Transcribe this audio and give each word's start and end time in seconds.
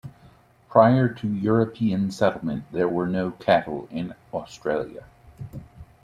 Prior 0.67 1.07
to 1.09 1.27
European 1.27 2.09
settlement 2.09 2.63
there 2.71 2.89
were 2.89 3.05
no 3.05 3.29
cattle 3.29 3.87
in 3.91 4.15
Australia. 4.33 5.05